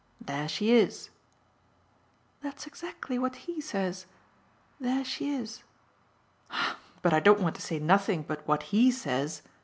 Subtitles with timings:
[0.19, 1.11] There she is."
[2.41, 4.07] "That's exactly what HE says.
[4.79, 5.61] There she is."
[6.49, 9.43] "Ah but I don't want to say nothing but what 'he' says!"